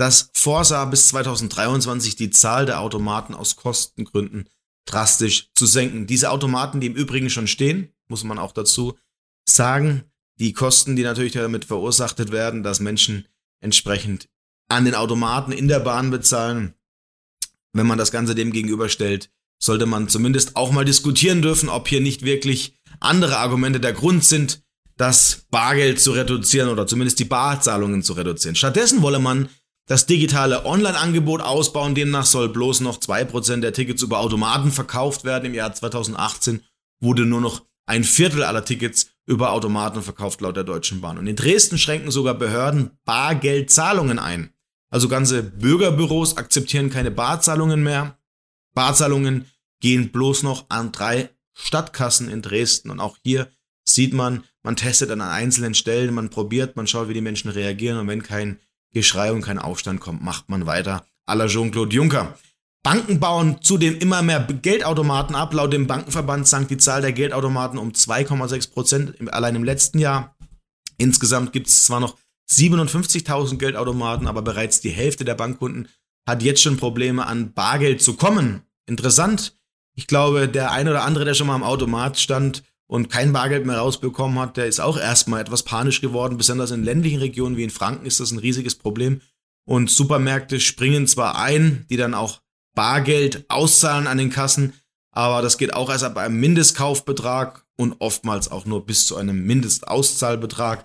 das 0.00 0.30
vorsah, 0.32 0.86
bis 0.86 1.08
2023 1.08 2.16
die 2.16 2.30
Zahl 2.30 2.64
der 2.64 2.80
Automaten 2.80 3.34
aus 3.34 3.56
Kostengründen 3.56 4.48
drastisch 4.86 5.50
zu 5.54 5.66
senken. 5.66 6.06
Diese 6.06 6.30
Automaten, 6.30 6.80
die 6.80 6.86
im 6.86 6.94
Übrigen 6.94 7.28
schon 7.28 7.46
stehen, 7.46 7.92
muss 8.08 8.24
man 8.24 8.38
auch 8.38 8.52
dazu 8.52 8.96
sagen, 9.46 10.04
die 10.36 10.54
Kosten, 10.54 10.96
die 10.96 11.02
natürlich 11.02 11.32
damit 11.32 11.66
verursacht 11.66 12.32
werden, 12.32 12.62
dass 12.62 12.80
Menschen 12.80 13.28
entsprechend 13.60 14.28
an 14.68 14.86
den 14.86 14.94
Automaten 14.94 15.52
in 15.52 15.68
der 15.68 15.80
Bahn 15.80 16.10
bezahlen, 16.10 16.74
wenn 17.74 17.86
man 17.86 17.98
das 17.98 18.10
Ganze 18.10 18.34
dem 18.34 18.52
gegenüberstellt, 18.52 19.30
sollte 19.62 19.84
man 19.84 20.08
zumindest 20.08 20.56
auch 20.56 20.72
mal 20.72 20.86
diskutieren 20.86 21.42
dürfen, 21.42 21.68
ob 21.68 21.88
hier 21.88 22.00
nicht 22.00 22.22
wirklich 22.22 22.80
andere 23.00 23.36
Argumente 23.36 23.80
der 23.80 23.92
Grund 23.92 24.24
sind, 24.24 24.62
das 24.96 25.46
Bargeld 25.50 26.00
zu 26.00 26.12
reduzieren 26.12 26.70
oder 26.70 26.86
zumindest 26.86 27.18
die 27.18 27.24
Barzahlungen 27.24 28.02
zu 28.02 28.14
reduzieren. 28.14 28.56
Stattdessen 28.56 29.02
wolle 29.02 29.18
man 29.18 29.48
das 29.90 30.06
digitale 30.06 30.66
Online-Angebot 30.66 31.40
ausbauen. 31.40 31.96
Demnach 31.96 32.24
soll 32.24 32.48
bloß 32.48 32.78
noch 32.78 33.00
2% 33.00 33.60
der 33.60 33.72
Tickets 33.72 34.02
über 34.02 34.20
Automaten 34.20 34.70
verkauft 34.70 35.24
werden. 35.24 35.46
Im 35.46 35.54
Jahr 35.54 35.74
2018 35.74 36.62
wurde 37.00 37.26
nur 37.26 37.40
noch 37.40 37.66
ein 37.86 38.04
Viertel 38.04 38.44
aller 38.44 38.64
Tickets 38.64 39.10
über 39.26 39.50
Automaten 39.50 40.00
verkauft, 40.02 40.42
laut 40.42 40.54
der 40.54 40.62
Deutschen 40.62 41.00
Bahn. 41.00 41.18
Und 41.18 41.26
in 41.26 41.34
Dresden 41.34 41.76
schränken 41.76 42.12
sogar 42.12 42.34
Behörden 42.34 42.92
Bargeldzahlungen 43.04 44.20
ein. 44.20 44.54
Also 44.90 45.08
ganze 45.08 45.42
Bürgerbüros 45.42 46.36
akzeptieren 46.36 46.90
keine 46.90 47.10
Barzahlungen 47.10 47.82
mehr. 47.82 48.16
Barzahlungen 48.76 49.46
gehen 49.80 50.12
bloß 50.12 50.44
noch 50.44 50.66
an 50.68 50.92
drei 50.92 51.30
Stadtkassen 51.52 52.28
in 52.28 52.42
Dresden. 52.42 52.90
Und 52.90 53.00
auch 53.00 53.16
hier 53.24 53.48
sieht 53.84 54.14
man, 54.14 54.44
man 54.62 54.76
testet 54.76 55.10
an 55.10 55.20
einzelnen 55.20 55.74
Stellen, 55.74 56.14
man 56.14 56.30
probiert, 56.30 56.76
man 56.76 56.86
schaut, 56.86 57.08
wie 57.08 57.14
die 57.14 57.20
Menschen 57.20 57.50
reagieren. 57.50 57.98
Und 57.98 58.06
wenn 58.06 58.22
kein 58.22 58.60
Geschrei 58.92 59.32
und 59.32 59.42
kein 59.42 59.58
Aufstand 59.58 60.00
kommt, 60.00 60.22
macht 60.22 60.48
man 60.48 60.66
weiter. 60.66 61.04
à 61.30 61.36
la 61.36 61.46
Jean-Claude 61.46 61.94
Juncker. 61.94 62.34
Banken 62.82 63.20
bauen 63.20 63.58
zudem 63.60 63.98
immer 63.98 64.22
mehr 64.22 64.40
Geldautomaten 64.40 65.36
ab. 65.36 65.54
Laut 65.54 65.72
dem 65.72 65.86
Bankenverband 65.86 66.48
sank 66.48 66.68
die 66.68 66.78
Zahl 66.78 67.02
der 67.02 67.12
Geldautomaten 67.12 67.78
um 67.78 67.90
2,6 67.90 68.72
Prozent 68.72 69.32
allein 69.32 69.54
im 69.54 69.64
letzten 69.64 69.98
Jahr. 69.98 70.34
Insgesamt 70.96 71.52
gibt 71.52 71.68
es 71.68 71.84
zwar 71.84 72.00
noch 72.00 72.16
57.000 72.50 73.58
Geldautomaten, 73.58 74.26
aber 74.26 74.42
bereits 74.42 74.80
die 74.80 74.90
Hälfte 74.90 75.24
der 75.24 75.34
Bankkunden 75.34 75.88
hat 76.26 76.42
jetzt 76.42 76.62
schon 76.62 76.78
Probleme, 76.78 77.26
an 77.26 77.52
Bargeld 77.52 78.02
zu 78.02 78.14
kommen. 78.14 78.62
Interessant. 78.86 79.54
Ich 79.94 80.06
glaube, 80.06 80.48
der 80.48 80.72
ein 80.72 80.88
oder 80.88 81.04
andere, 81.04 81.24
der 81.24 81.34
schon 81.34 81.46
mal 81.46 81.54
am 81.54 81.62
Automat 81.62 82.18
stand, 82.18 82.64
und 82.90 83.08
kein 83.08 83.32
Bargeld 83.32 83.66
mehr 83.66 83.78
rausbekommen 83.78 84.40
hat, 84.40 84.56
der 84.56 84.66
ist 84.66 84.80
auch 84.80 84.98
erstmal 84.98 85.40
etwas 85.40 85.62
panisch 85.62 86.00
geworden. 86.00 86.36
Besonders 86.36 86.72
in 86.72 86.82
ländlichen 86.82 87.20
Regionen 87.20 87.56
wie 87.56 87.62
in 87.62 87.70
Franken 87.70 88.04
ist 88.04 88.18
das 88.18 88.32
ein 88.32 88.38
riesiges 88.40 88.74
Problem. 88.74 89.20
Und 89.64 89.88
Supermärkte 89.90 90.58
springen 90.58 91.06
zwar 91.06 91.38
ein, 91.38 91.86
die 91.88 91.96
dann 91.96 92.14
auch 92.14 92.40
Bargeld 92.74 93.44
auszahlen 93.48 94.08
an 94.08 94.18
den 94.18 94.30
Kassen, 94.30 94.72
aber 95.12 95.40
das 95.40 95.56
geht 95.56 95.72
auch 95.72 95.88
erst 95.88 96.02
ab 96.02 96.16
einem 96.16 96.40
Mindestkaufbetrag 96.40 97.64
und 97.76 97.94
oftmals 98.00 98.50
auch 98.50 98.66
nur 98.66 98.84
bis 98.84 99.06
zu 99.06 99.16
einem 99.16 99.46
Mindestauszahlbetrag. 99.46 100.84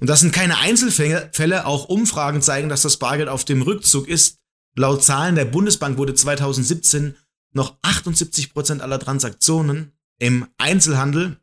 Und 0.00 0.10
das 0.10 0.20
sind 0.20 0.34
keine 0.34 0.58
Einzelfälle, 0.58 1.64
auch 1.64 1.88
Umfragen 1.88 2.42
zeigen, 2.42 2.68
dass 2.68 2.82
das 2.82 2.98
Bargeld 2.98 3.30
auf 3.30 3.46
dem 3.46 3.62
Rückzug 3.62 4.06
ist. 4.06 4.36
Laut 4.76 5.02
Zahlen 5.02 5.34
der 5.34 5.46
Bundesbank 5.46 5.96
wurde 5.96 6.12
2017 6.12 7.16
noch 7.54 7.78
78 7.80 8.52
Prozent 8.52 8.82
aller 8.82 8.98
Transaktionen 8.98 9.92
im 10.18 10.46
Einzelhandel 10.58 11.40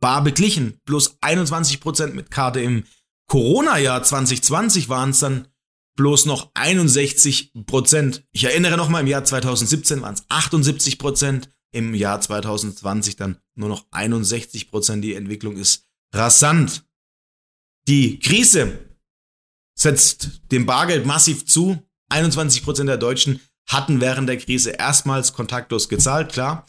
bar 0.00 0.22
beglichen, 0.22 0.80
plus 0.84 1.18
21% 1.20 2.08
mit 2.08 2.30
Karte. 2.30 2.60
Im 2.60 2.84
Corona-Jahr 3.26 4.02
2020 4.02 4.88
waren 4.88 5.10
es 5.10 5.20
dann 5.20 5.48
bloß 5.96 6.26
noch 6.26 6.52
61%. 6.54 8.22
Ich 8.32 8.44
erinnere 8.44 8.76
nochmal, 8.76 9.02
im 9.02 9.08
Jahr 9.08 9.24
2017 9.24 10.00
waren 10.00 10.14
es 10.14 10.24
78%, 10.30 11.48
im 11.72 11.94
Jahr 11.94 12.20
2020 12.20 13.16
dann 13.16 13.38
nur 13.54 13.68
noch 13.68 13.90
61%. 13.90 15.00
Die 15.00 15.14
Entwicklung 15.14 15.56
ist 15.56 15.84
rasant. 16.14 16.84
Die 17.88 18.18
Krise 18.20 18.78
setzt 19.74 20.42
dem 20.52 20.66
Bargeld 20.66 21.04
massiv 21.04 21.46
zu. 21.46 21.82
21% 22.10 22.84
der 22.84 22.96
Deutschen 22.96 23.40
hatten 23.66 24.00
während 24.00 24.28
der 24.28 24.38
Krise 24.38 24.70
erstmals 24.70 25.34
kontaktlos 25.34 25.88
gezahlt, 25.88 26.32
klar. 26.32 26.66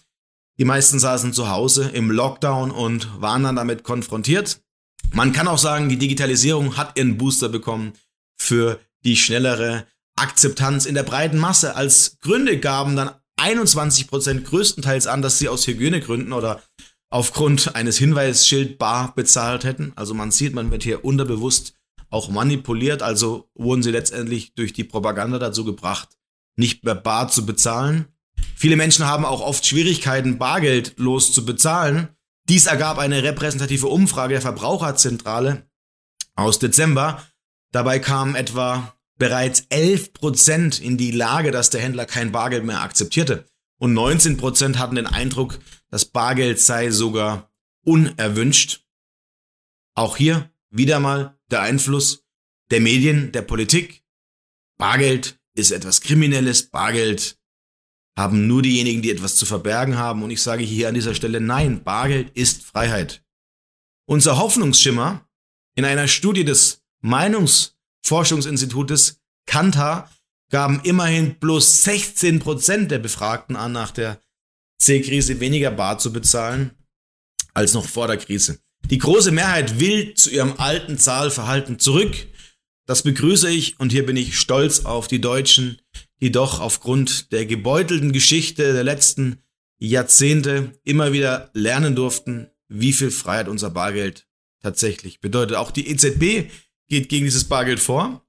Die 0.60 0.66
meisten 0.66 1.00
saßen 1.00 1.32
zu 1.32 1.50
Hause 1.50 1.90
im 1.90 2.12
Lockdown 2.12 2.72
und 2.72 3.22
waren 3.22 3.44
dann 3.44 3.56
damit 3.56 3.84
konfrontiert. 3.84 4.62
Man 5.14 5.32
kann 5.32 5.48
auch 5.48 5.58
sagen, 5.58 5.88
die 5.88 5.98
Digitalisierung 5.98 6.76
hat 6.76 6.98
ihren 6.98 7.18
Booster 7.18 7.48
bekommen 7.48 7.94
für 8.38 8.80
die 9.06 9.16
schnellere 9.16 9.88
Akzeptanz 10.18 10.86
in 10.86 10.96
der 10.96 11.04
breiten 11.04 11.38
Masse. 11.38 11.76
Als 11.76 12.20
Gründe 12.20 12.60
gaben 12.60 12.98
dann 12.98 13.12
21 13.38 14.10
Prozent 14.10 14.46
größtenteils 14.46 15.08
an, 15.08 15.22
dass 15.22 15.40
sie 15.40 15.48
aus 15.48 15.66
Hygienegründen 15.66 16.34
oder 16.34 16.62
aufgrund 17.10 17.76
eines 17.76 17.98
Hinweisschild 17.98 18.78
bar 18.78 19.16
bezahlt 19.16 19.64
hätten. 19.64 19.94
Also 19.96 20.14
man 20.14 20.30
sieht, 20.30 20.54
man 20.54 20.72
wird 20.72 20.84
hier 20.84 21.06
unterbewusst 21.06 21.74
auch 22.10 22.30
manipuliert. 22.30 23.02
Also 23.02 23.50
wurden 23.56 23.82
sie 23.82 23.92
letztendlich 23.92 24.54
durch 24.56 24.74
die 24.74 24.84
Propaganda 24.84 25.40
dazu 25.40 25.64
gebracht, 25.64 26.10
nicht 26.58 26.84
mehr 26.84 26.96
bar 26.96 27.30
zu 27.30 27.46
bezahlen. 27.46 28.08
Viele 28.60 28.76
Menschen 28.76 29.06
haben 29.06 29.24
auch 29.24 29.40
oft 29.40 29.66
Schwierigkeiten, 29.66 30.38
bargeldlos 30.38 31.32
zu 31.32 31.46
bezahlen. 31.46 32.10
Dies 32.50 32.66
ergab 32.66 32.98
eine 32.98 33.24
repräsentative 33.24 33.88
Umfrage 33.88 34.34
der 34.34 34.42
Verbraucherzentrale 34.42 35.66
aus 36.36 36.60
Dezember. 36.60 37.26
Dabei 37.72 38.00
kamen 38.00 38.36
etwa 38.36 38.94
bereits 39.18 39.62
11 39.70 40.12
Prozent 40.12 40.82
in 40.82 40.98
die 40.98 41.12
Lage, 41.12 41.52
dass 41.52 41.70
der 41.70 41.80
Händler 41.80 42.06
kein 42.06 42.34
Bargeld 42.34 42.66
mehr 42.66 42.82
akzeptierte. 42.82 43.46
Und 43.80 43.94
19 43.94 44.36
Prozent 44.36 44.78
hatten 44.78 44.96
den 44.96 45.08
Eindruck, 45.08 45.58
das 45.90 46.04
Bargeld 46.04 46.60
sei 46.60 46.92
sogar 46.92 47.50
unerwünscht. 47.86 48.84
Auch 49.96 50.18
hier 50.18 50.52
wieder 50.70 51.00
mal 51.00 51.40
der 51.50 51.62
Einfluss 51.62 52.26
der 52.72 52.82
Medien, 52.82 53.32
der 53.32 53.44
Politik. 53.44 54.04
Bargeld 54.78 55.40
ist 55.54 55.72
etwas 55.72 56.02
Kriminelles. 56.02 56.70
Bargeld 56.70 57.39
haben 58.20 58.48
nur 58.48 58.62
diejenigen, 58.62 59.02
die 59.02 59.12
etwas 59.12 59.38
zu 59.38 59.46
verbergen 59.46 59.98
haben. 59.98 60.24
Und 60.24 60.30
ich 60.30 60.42
sage 60.42 60.62
hier 60.64 60.90
an 60.90 60.94
dieser 60.94 61.16
Stelle, 61.16 61.40
nein, 61.40 61.86
Bargeld 61.86 62.36
ist 62.36 62.64
Freiheit. 62.64 63.24
Unser 64.06 64.38
Hoffnungsschimmer 64.38 65.26
in 65.76 65.86
einer 65.86 66.10
Studie 66.10 66.44
des 66.44 66.82
Meinungsforschungsinstitutes 67.02 69.22
Kantar 69.48 70.12
gaben 70.52 70.82
immerhin 70.84 71.36
bloß 71.36 71.84
16 71.84 72.40
Prozent 72.40 72.92
der 72.92 73.00
Befragten 73.00 73.56
an, 73.56 73.72
nach 73.72 73.92
der 73.92 74.20
C-Krise 74.82 75.40
weniger 75.40 75.72
Bar 75.72 76.00
zu 76.00 76.12
bezahlen 76.12 76.72
als 77.54 77.74
noch 77.74 77.86
vor 77.86 78.08
der 78.08 78.18
Krise. 78.18 78.60
Die 78.90 78.98
große 78.98 79.32
Mehrheit 79.32 79.80
will 79.80 80.14
zu 80.16 80.30
ihrem 80.30 80.56
alten 80.58 80.98
Zahlverhalten 80.98 81.80
zurück. 81.80 82.28
Das 82.86 83.04
begrüße 83.04 83.50
ich 83.50 83.80
und 83.80 83.94
hier 83.94 84.06
bin 84.06 84.18
ich 84.18 84.38
stolz 84.38 84.84
auf 84.84 85.08
die 85.08 85.22
Deutschen, 85.22 85.80
die 86.22 86.32
doch 86.32 86.60
aufgrund 86.60 87.32
der 87.32 87.46
gebeutelten 87.46 88.12
Geschichte 88.12 88.74
der 88.74 88.84
letzten 88.84 89.42
Jahrzehnte 89.80 90.80
immer 90.84 91.14
wieder 91.14 91.50
lernen 91.54 91.96
durften, 91.96 92.50
wie 92.68 92.94
viel 92.94 93.12
Freiheit 93.12 93.48
unser 93.48 93.70
Bargeld 93.70 94.28
tatsächlich 94.62 95.22
bedeutet. 95.22 95.56
Auch 95.56 95.72
die 95.72 95.88
EZB 95.88 96.52
geht 96.88 97.10
gegen 97.10 97.26
dieses 97.26 97.46
Bargeld 97.46 97.80
vor. 97.80 98.26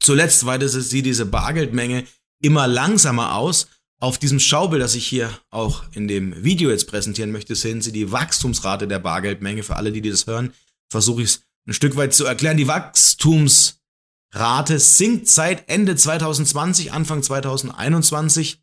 Zuletzt 0.00 0.46
weitete 0.46 0.80
sie 0.80 1.02
diese 1.02 1.26
Bargeldmenge 1.26 2.04
immer 2.40 2.66
langsamer 2.66 3.34
aus. 3.36 3.68
Auf 4.00 4.18
diesem 4.18 4.40
Schaubild, 4.40 4.82
das 4.82 4.96
ich 4.96 5.06
hier 5.06 5.30
auch 5.50 5.84
in 5.92 6.08
dem 6.08 6.42
Video 6.42 6.70
jetzt 6.70 6.88
präsentieren 6.88 7.30
möchte, 7.30 7.54
sehen 7.54 7.80
Sie 7.82 7.92
die 7.92 8.10
Wachstumsrate 8.10 8.88
der 8.88 8.98
Bargeldmenge. 8.98 9.62
Für 9.62 9.76
alle, 9.76 9.92
die 9.92 10.02
das 10.02 10.26
hören, 10.26 10.52
versuche 10.90 11.22
ich 11.22 11.28
es 11.28 11.42
ein 11.68 11.72
Stück 11.72 11.94
weit 11.94 12.12
zu 12.12 12.24
erklären. 12.24 12.56
Die 12.56 12.66
Wachstumsrate 14.32 14.78
sinkt 14.78 15.28
seit 15.28 15.68
Ende 15.68 15.94
2020, 15.96 16.92
Anfang 16.92 17.22
2021. 17.22 18.62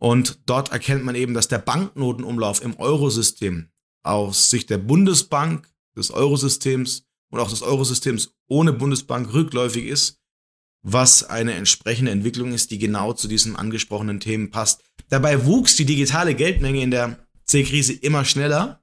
Und 0.00 0.40
dort 0.46 0.72
erkennt 0.72 1.04
man 1.04 1.14
eben, 1.14 1.34
dass 1.34 1.48
der 1.48 1.58
Banknotenumlauf 1.58 2.62
im 2.62 2.78
Eurosystem 2.78 3.70
aus 4.02 4.50
Sicht 4.50 4.70
der 4.70 4.78
Bundesbank, 4.78 5.68
des 5.96 6.12
Eurosystems 6.12 7.04
und 7.30 7.40
auch 7.40 7.50
des 7.50 7.62
Eurosystems 7.62 8.32
ohne 8.46 8.72
Bundesbank 8.72 9.32
rückläufig 9.32 9.86
ist 9.86 10.18
was 10.82 11.24
eine 11.24 11.54
entsprechende 11.54 12.12
Entwicklung 12.12 12.52
ist, 12.52 12.70
die 12.70 12.78
genau 12.78 13.12
zu 13.12 13.28
diesen 13.28 13.56
angesprochenen 13.56 14.20
Themen 14.20 14.50
passt. 14.50 14.82
Dabei 15.08 15.44
wuchs 15.44 15.76
die 15.76 15.84
digitale 15.84 16.34
Geldmenge 16.34 16.82
in 16.82 16.90
der 16.90 17.26
C-Krise 17.44 17.92
immer 17.94 18.24
schneller. 18.24 18.82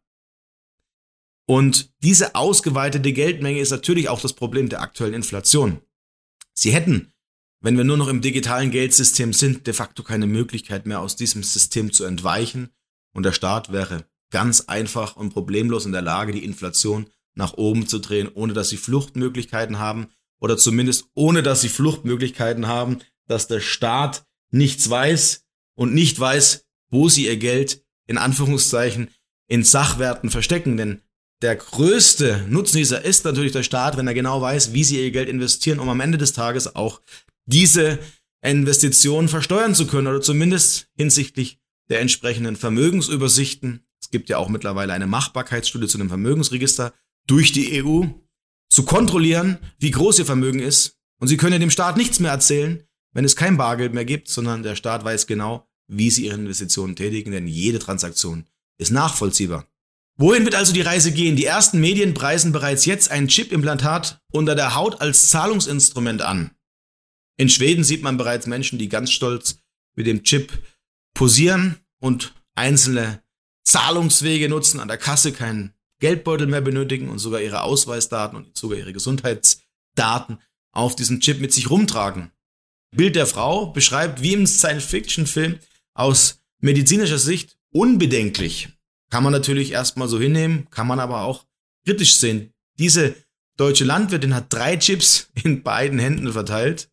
Und 1.48 1.94
diese 2.02 2.36
ausgeweitete 2.36 3.14
Geldmenge 3.14 3.60
ist 3.60 3.72
natürlich 3.72 4.10
auch 4.10 4.20
das 4.20 4.34
Problem 4.34 4.70
der 4.70 4.82
aktuellen 4.82 5.14
Inflation. 5.14 5.82
Sie 6.58 6.72
hätten, 6.72 7.12
wenn 7.62 7.78
wir 7.78 7.84
nur 7.84 7.98
noch 7.98 8.08
im 8.08 8.22
digitalen 8.22 8.72
Geldsystem 8.72 9.34
sind, 9.34 9.68
de 9.68 9.74
facto 9.74 10.04
keine 10.04 10.28
Möglichkeit 10.28 10.86
mehr 10.86 11.02
aus 11.02 11.16
diesem 11.16 11.44
System 11.44 11.92
zu 11.92 12.06
entweichen. 12.06 12.70
Und 13.14 13.24
der 13.24 13.32
Staat 13.32 13.72
wäre 13.72 14.06
ganz 14.32 14.62
einfach 14.62 15.16
und 15.16 15.34
problemlos 15.34 15.86
in 15.86 15.92
der 15.92 16.02
Lage, 16.02 16.32
die 16.32 16.44
Inflation 16.44 17.08
nach 17.34 17.54
oben 17.54 17.88
zu 17.88 18.00
drehen, 18.00 18.30
ohne 18.34 18.54
dass 18.54 18.70
sie 18.70 18.78
Fluchtmöglichkeiten 18.78 19.80
haben 19.80 20.08
oder 20.40 20.58
zumindest 20.58 21.10
ohne 21.14 21.44
dass 21.44 21.62
sie 21.62 21.70
Fluchtmöglichkeiten 21.70 22.68
haben, 22.68 23.00
dass 23.28 23.48
der 23.48 23.62
Staat 23.62 24.26
nichts 24.52 24.90
weiß 24.90 25.46
und 25.76 25.94
nicht 25.94 26.20
weiß, 26.20 26.66
wo 26.90 27.10
sie 27.10 27.26
ihr 27.26 27.38
Geld 27.38 27.84
in 28.08 28.18
Anführungszeichen 28.18 29.10
in 29.48 29.64
Sachwerten 29.64 30.30
verstecken. 30.30 30.78
Denn 30.78 31.02
der 31.42 31.56
größte 31.56 32.46
Nutznießer 32.48 33.04
ist 33.04 33.26
natürlich 33.26 33.52
der 33.52 33.64
Staat, 33.64 33.98
wenn 33.98 34.08
er 34.08 34.14
genau 34.14 34.42
weiß, 34.42 34.74
wie 34.74 34.84
sie 34.84 35.04
ihr 35.04 35.12
Geld 35.12 35.30
investieren, 35.30 35.80
um 35.80 35.90
am 35.90 36.00
Ende 36.00 36.18
des 36.18 36.34
Tages 36.34 36.76
auch 36.76 37.02
diese 37.46 38.00
Investitionen 38.42 39.28
versteuern 39.28 39.76
zu 39.76 39.88
können 39.88 40.08
oder 40.08 40.22
zumindest 40.22 40.88
hinsichtlich 40.96 41.60
der 41.90 42.02
entsprechenden 42.02 42.56
Vermögensübersichten. 42.56 43.86
Es 44.00 44.10
gibt 44.10 44.30
ja 44.30 44.38
auch 44.38 44.50
mittlerweile 44.50 44.94
eine 44.94 45.08
Machbarkeitsstudie 45.08 45.88
zu 45.88 45.98
einem 45.98 46.10
Vermögensregister 46.10 46.94
durch 47.28 47.52
die 47.52 47.84
EU 47.84 48.06
zu 48.70 48.84
kontrollieren, 48.84 49.58
wie 49.80 49.92
groß 49.92 50.20
ihr 50.20 50.26
Vermögen 50.26 50.60
ist. 50.60 50.98
Und 51.20 51.28
sie 51.28 51.38
können 51.38 51.60
dem 51.60 51.72
Staat 51.72 51.98
nichts 51.98 52.20
mehr 52.20 52.32
erzählen, 52.32 52.84
wenn 53.14 53.26
es 53.26 53.36
kein 53.36 53.58
Bargeld 53.58 53.94
mehr 53.94 54.06
gibt, 54.06 54.28
sondern 54.28 54.64
der 54.64 54.76
Staat 54.76 55.04
weiß 55.04 55.28
genau, 55.28 55.68
wie 55.88 56.10
sie 56.10 56.26
ihre 56.26 56.36
Investitionen 56.36 56.96
tätigen, 56.96 57.32
denn 57.32 57.48
jede 57.48 57.80
Transaktion 57.80 58.46
ist 58.78 58.92
nachvollziehbar. 58.92 59.66
Wohin 60.18 60.46
wird 60.46 60.56
also 60.56 60.72
die 60.72 60.82
Reise 60.82 61.12
gehen? 61.12 61.36
Die 61.36 61.46
ersten 61.46 61.80
Medien 61.82 62.14
preisen 62.14 62.54
bereits 62.54 62.86
jetzt 62.86 63.12
ein 63.12 63.28
Chip-Implantat 63.28 64.22
unter 64.32 64.56
der 64.56 64.76
Haut 64.76 65.02
als 65.02 65.30
Zahlungsinstrument 65.30 66.22
an. 66.22 66.52
In 67.38 67.50
Schweden 67.50 67.84
sieht 67.84 68.02
man 68.02 68.16
bereits 68.16 68.48
Menschen, 68.48 68.80
die 68.80 68.88
ganz 68.88 69.12
stolz 69.12 69.60
mit 69.96 70.08
dem 70.08 70.24
Chip 70.24 70.54
posieren 71.14 71.78
und 72.00 72.34
einzelne 72.56 73.24
Zahlungswege 73.66 74.48
nutzen, 74.48 74.80
an 74.80 74.88
der 74.88 74.98
Kasse 74.98 75.34
keinen 75.34 75.74
Geldbeutel 76.00 76.48
mehr 76.48 76.62
benötigen 76.62 77.10
und 77.10 77.20
sogar 77.20 77.42
ihre 77.42 77.62
Ausweisdaten 77.62 78.38
und 78.38 78.58
sogar 78.58 78.78
ihre 78.78 78.94
Gesundheitsdaten 78.94 80.40
auf 80.72 80.96
diesem 80.96 81.20
Chip 81.20 81.42
mit 81.42 81.52
sich 81.52 81.70
rumtragen. 81.70 82.32
Bild 82.96 83.16
der 83.18 83.28
Frau 83.28 83.68
beschreibt 83.68 84.22
wie 84.22 84.34
im 84.34 84.48
Science-Fiction-Film 84.48 85.60
aus 85.94 86.42
medizinischer 86.60 87.18
Sicht 87.18 87.58
unbedenklich. 87.72 88.70
Kann 89.16 89.24
man 89.24 89.32
natürlich 89.32 89.72
erstmal 89.72 90.10
so 90.10 90.20
hinnehmen, 90.20 90.70
kann 90.72 90.88
man 90.88 91.00
aber 91.00 91.22
auch 91.22 91.46
kritisch 91.86 92.18
sehen. 92.18 92.54
Diese 92.80 93.16
deutsche 93.56 93.86
Landwirtin 93.86 94.36
hat 94.36 94.52
drei 94.52 94.76
Chips 94.76 95.32
in 95.46 95.64
beiden 95.64 96.00
Händen 96.00 96.30
verteilt. 96.34 96.90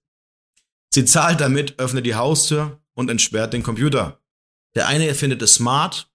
Sie 0.95 1.05
zahlt 1.05 1.41
damit, 1.41 1.81
öffnet 1.81 2.07
die 2.07 2.15
Haustür 2.15 2.81
und 2.95 3.11
entsperrt 3.11 3.55
den 3.55 3.65
Computer. 3.65 4.23
Der 4.77 4.87
eine 4.87 5.13
findet 5.17 5.43
es 5.43 5.55
smart, 5.55 6.13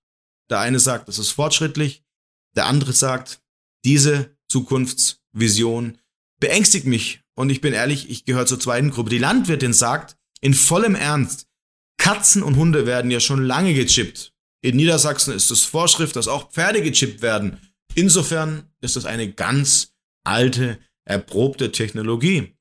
der 0.49 0.61
eine 0.61 0.79
sagt, 0.79 1.09
es 1.09 1.19
ist 1.19 1.31
fortschrittlich, 1.31 2.05
der 2.55 2.67
andere 2.67 2.93
sagt, 2.93 3.41
diese 3.83 4.33
Zukunftsvision 4.47 5.97
beängstigt 6.39 6.85
mich. 6.85 7.19
Und 7.35 7.49
ich 7.49 7.59
bin 7.59 7.73
ehrlich, 7.73 8.09
ich 8.09 8.23
gehöre 8.23 8.45
zur 8.45 8.61
zweiten 8.61 8.91
Gruppe. 8.91 9.09
Die 9.09 9.17
Landwirtin 9.17 9.73
sagt 9.73 10.15
in 10.39 10.53
vollem 10.53 10.95
Ernst, 10.95 11.47
Katzen 11.97 12.43
und 12.43 12.55
Hunde 12.55 12.85
werden 12.85 13.11
ja 13.11 13.19
schon 13.19 13.43
lange 13.43 13.73
gechippt. 13.73 14.31
In 14.61 14.75
Niedersachsen 14.75 15.33
ist 15.33 15.51
es 15.51 15.63
Vorschrift, 15.63 16.15
dass 16.15 16.27
auch 16.27 16.51
Pferde 16.51 16.81
gechippt 16.81 17.21
werden. 17.21 17.59
Insofern 17.95 18.71
ist 18.81 18.95
das 18.95 19.05
eine 19.05 19.31
ganz 19.31 19.93
alte, 20.23 20.79
erprobte 21.05 21.71
Technologie. 21.71 22.55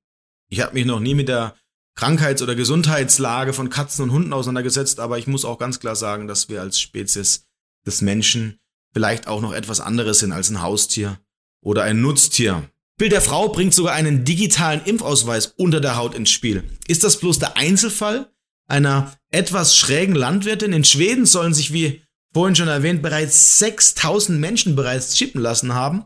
Ich 0.48 0.60
habe 0.60 0.74
mich 0.74 0.84
noch 0.84 1.00
nie 1.00 1.14
mit 1.14 1.28
der 1.28 1.56
Krankheits- 1.96 2.42
oder 2.42 2.54
Gesundheitslage 2.54 3.52
von 3.52 3.70
Katzen 3.70 4.04
und 4.04 4.12
Hunden 4.12 4.32
auseinandergesetzt, 4.32 5.00
aber 5.00 5.18
ich 5.18 5.26
muss 5.26 5.44
auch 5.44 5.58
ganz 5.58 5.80
klar 5.80 5.96
sagen, 5.96 6.28
dass 6.28 6.48
wir 6.48 6.60
als 6.60 6.78
Spezies 6.78 7.46
des 7.86 8.02
Menschen 8.02 8.60
vielleicht 8.92 9.26
auch 9.26 9.40
noch 9.40 9.52
etwas 9.52 9.80
anderes 9.80 10.20
sind 10.20 10.32
als 10.32 10.50
ein 10.50 10.62
Haustier 10.62 11.18
oder 11.62 11.82
ein 11.82 12.02
Nutztier. 12.02 12.70
Bild 12.98 13.12
der 13.12 13.20
Frau 13.20 13.48
bringt 13.48 13.74
sogar 13.74 13.94
einen 13.94 14.24
digitalen 14.24 14.82
Impfausweis 14.84 15.48
unter 15.56 15.80
der 15.80 15.96
Haut 15.96 16.14
ins 16.14 16.30
Spiel. 16.30 16.64
Ist 16.86 17.04
das 17.04 17.18
bloß 17.18 17.38
der 17.38 17.56
Einzelfall 17.56 18.30
einer 18.66 19.12
etwas 19.30 19.76
schrägen 19.76 20.14
Landwirtin? 20.14 20.72
In 20.72 20.84
Schweden 20.84 21.26
sollen 21.26 21.54
sich, 21.54 21.72
wie 21.72 22.02
vorhin 22.32 22.56
schon 22.56 22.68
erwähnt, 22.68 23.02
bereits 23.02 23.58
6000 23.58 24.38
Menschen 24.38 24.76
bereits 24.76 25.14
chippen 25.14 25.40
lassen 25.40 25.74
haben. 25.74 26.04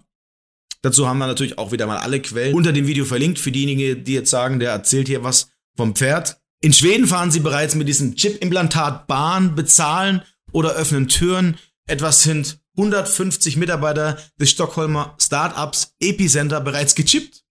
Dazu 0.82 1.06
haben 1.06 1.18
wir 1.18 1.26
natürlich 1.26 1.58
auch 1.58 1.72
wieder 1.72 1.86
mal 1.86 1.98
alle 1.98 2.20
Quellen 2.20 2.54
unter 2.54 2.72
dem 2.72 2.86
Video 2.86 3.04
verlinkt 3.04 3.38
für 3.38 3.52
diejenigen, 3.52 4.04
die 4.04 4.14
jetzt 4.14 4.30
sagen, 4.30 4.60
der 4.60 4.70
erzählt 4.70 5.08
hier 5.08 5.22
was 5.22 5.50
vom 5.76 5.94
Pferd. 5.94 6.40
In 6.62 6.72
Schweden 6.72 7.06
fahren 7.06 7.30
sie 7.30 7.40
bereits 7.40 7.74
mit 7.74 7.88
diesem 7.88 8.16
Chip-Implantat 8.16 9.06
Bahn, 9.06 9.54
bezahlen 9.54 10.22
oder 10.52 10.72
öffnen 10.72 11.08
Türen. 11.08 11.58
Etwas 11.86 12.22
sind 12.22 12.60
150 12.76 13.56
Mitarbeiter 13.56 14.18
des 14.38 14.50
Stockholmer 14.50 15.16
Startups 15.18 15.94
Epicenter 16.00 16.60
bereits 16.60 16.94
gechippt. 16.94 17.44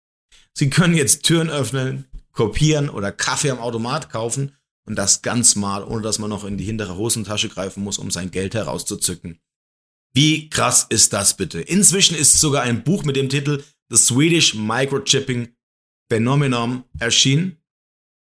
Sie 0.53 0.71
können 0.71 0.95
jetzt 0.95 1.25
Türen 1.25 1.51
öffnen, 1.51 2.07
kopieren 2.33 2.89
oder 2.89 3.13
Kaffee 3.13 3.51
am 3.51 3.59
Automat 3.59 4.11
kaufen 4.11 4.53
und 4.87 4.97
das 4.97 5.23
ganz 5.23 5.57
mal, 5.57 5.85
ohne 5.85 6.03
dass 6.03 6.19
man 6.19 6.31
noch 6.31 6.45
in 6.45 6.57
die 6.57 6.65
hintere 6.65 6.97
Hosentasche 6.97 7.49
greifen 7.49 7.83
muss, 7.83 7.99
um 7.99 8.11
sein 8.11 8.31
Geld 8.31 8.55
herauszuzücken. 8.55 9.41
Wie 10.15 10.49
krass 10.49 10.87
ist 10.89 11.13
das 11.13 11.37
bitte? 11.37 11.61
Inzwischen 11.61 12.17
ist 12.17 12.41
sogar 12.41 12.63
ein 12.63 12.85
Buch 12.85 13.05
mit 13.05 13.17
dem 13.17 13.29
Titel 13.29 13.63
The 13.91 13.97
Swedish 13.97 14.55
Microchipping 14.55 15.55
Phenomenon 16.09 16.85
erschienen. 16.99 17.59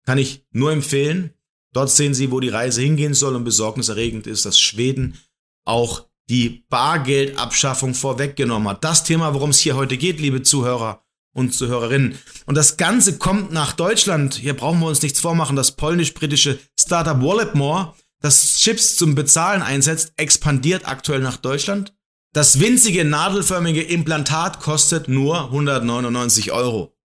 Kann 0.06 0.18
ich 0.18 0.46
nur 0.52 0.72
empfehlen. 0.72 1.34
Dort 1.74 1.90
sehen 1.90 2.14
Sie, 2.14 2.32
wo 2.32 2.40
die 2.40 2.50
Reise 2.50 2.82
hingehen 2.82 3.14
soll 3.14 3.36
und 3.36 3.44
besorgniserregend 3.44 4.28
ist, 4.28 4.46
dass 4.46 4.60
Schweden 4.60 5.18
auch 5.66 6.08
die 6.30 6.66
Bargeldabschaffung 6.70 7.94
vorweggenommen 7.94 8.70
hat. 8.70 8.84
Das 8.84 9.04
Thema, 9.04 9.34
worum 9.34 9.50
es 9.50 9.60
hier 9.60 9.76
heute 9.76 9.98
geht, 9.98 10.20
liebe 10.20 10.44
Zuhörer 10.44 11.04
und 11.34 11.54
Zuhörerinnen. 11.54 12.18
Und 12.46 12.56
das 12.56 12.78
Ganze 12.78 13.18
kommt 13.18 13.52
nach 13.52 13.74
Deutschland. 13.74 14.36
Hier 14.36 14.56
brauchen 14.56 14.80
wir 14.80 14.88
uns 14.88 15.02
nichts 15.02 15.20
vormachen. 15.20 15.56
Das 15.56 15.76
polnisch-britische 15.76 16.60
Startup 16.80 17.22
Walletmore, 17.22 17.94
das 18.22 18.56
Chips 18.56 18.96
zum 18.96 19.16
Bezahlen 19.16 19.62
einsetzt, 19.62 20.14
expandiert 20.18 20.88
aktuell 20.88 21.22
nach 21.22 21.38
Deutschland. 21.38 21.94
Das 22.34 22.60
winzige 22.60 23.04
nadelförmige 23.04 23.82
Implantat 23.82 24.62
kostet 24.62 25.08
nur 25.08 25.46
199 25.46 26.52
Euro. 26.52 26.98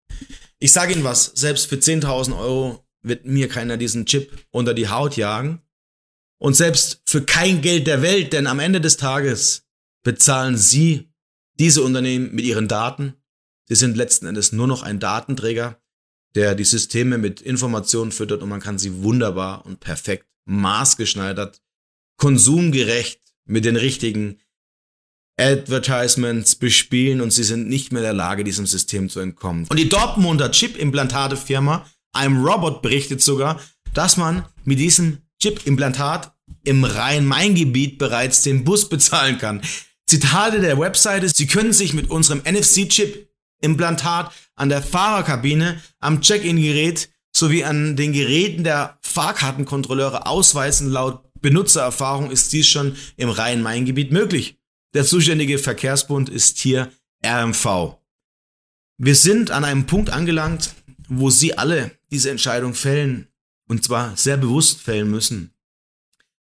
Ich 0.58 0.72
sage 0.72 0.92
Ihnen 0.92 1.04
was, 1.04 1.32
selbst 1.34 1.66
für 1.66 1.76
10.000 1.76 2.38
Euro 2.38 2.86
wird 3.02 3.26
mir 3.26 3.48
keiner 3.48 3.76
diesen 3.76 4.06
Chip 4.06 4.32
unter 4.50 4.74
die 4.74 4.88
Haut 4.88 5.16
jagen. 5.16 5.60
Und 6.38 6.54
selbst 6.54 7.00
für 7.04 7.22
kein 7.22 7.62
Geld 7.62 7.86
der 7.86 8.02
Welt, 8.02 8.32
denn 8.32 8.46
am 8.46 8.60
Ende 8.60 8.80
des 8.80 8.96
Tages 8.96 9.66
bezahlen 10.02 10.56
Sie 10.58 11.10
diese 11.58 11.82
Unternehmen 11.82 12.34
mit 12.34 12.44
ihren 12.44 12.68
Daten. 12.68 13.14
Sie 13.66 13.74
sind 13.74 13.96
letzten 13.96 14.26
Endes 14.26 14.52
nur 14.52 14.66
noch 14.66 14.82
ein 14.82 15.00
Datenträger, 15.00 15.80
der 16.34 16.54
die 16.54 16.64
Systeme 16.64 17.18
mit 17.18 17.40
Informationen 17.40 18.12
füttert 18.12 18.42
und 18.42 18.48
man 18.48 18.60
kann 18.60 18.78
sie 18.78 19.02
wunderbar 19.02 19.64
und 19.66 19.80
perfekt 19.80 20.26
maßgeschneidert, 20.46 21.62
konsumgerecht 22.18 23.20
mit 23.46 23.64
den 23.64 23.76
richtigen 23.76 24.38
Advertisements 25.36 26.56
bespielen 26.56 27.20
und 27.20 27.32
sie 27.32 27.42
sind 27.42 27.68
nicht 27.68 27.92
mehr 27.92 28.02
in 28.02 28.06
der 28.06 28.12
Lage, 28.12 28.44
diesem 28.44 28.66
System 28.66 29.08
zu 29.08 29.20
entkommen. 29.20 29.66
Und 29.68 29.78
die 29.78 29.88
Dortmunder 29.88 30.50
Chip-Implantate-Firma 30.50 31.86
I'm 32.14 32.44
Robot 32.44 32.82
berichtet 32.82 33.20
sogar, 33.20 33.60
dass 33.92 34.16
man 34.16 34.44
mit 34.64 34.78
diesem 34.78 35.18
Chip-Implantat 35.42 36.32
im 36.62 36.84
Rhein-Main-Gebiet 36.84 37.98
bereits 37.98 38.42
den 38.42 38.64
Bus 38.64 38.88
bezahlen 38.88 39.38
kann. 39.38 39.62
Zitate 40.06 40.60
der 40.60 40.78
Webseite, 40.78 41.28
Sie 41.28 41.46
können 41.46 41.72
sich 41.72 41.94
mit 41.94 42.10
unserem 42.10 42.42
NFC-Chip-Implantat 43.64 44.32
an 44.56 44.68
der 44.68 44.82
Fahrerkabine, 44.82 45.80
am 46.00 46.20
Check-in-Gerät 46.20 47.10
sowie 47.32 47.64
an 47.64 47.96
den 47.96 48.12
Geräten 48.12 48.64
der 48.64 48.98
Fahrkartenkontrolleure 49.02 50.26
ausweisen. 50.26 50.90
Laut 50.90 51.22
Benutzererfahrung 51.40 52.30
ist 52.30 52.52
dies 52.52 52.68
schon 52.68 52.96
im 53.16 53.28
Rhein-Main-Gebiet 53.28 54.12
möglich. 54.12 54.58
Der 54.94 55.04
zuständige 55.04 55.58
Verkehrsbund 55.58 56.28
ist 56.28 56.58
hier 56.58 56.92
RMV. 57.24 57.96
Wir 58.96 59.16
sind 59.16 59.50
an 59.50 59.64
einem 59.64 59.86
Punkt 59.86 60.10
angelangt, 60.10 60.74
wo 61.08 61.30
Sie 61.30 61.58
alle 61.58 61.90
diese 62.10 62.30
Entscheidung 62.30 62.74
fällen, 62.74 63.26
und 63.68 63.82
zwar 63.82 64.16
sehr 64.16 64.36
bewusst 64.36 64.80
fällen 64.80 65.10
müssen. 65.10 65.52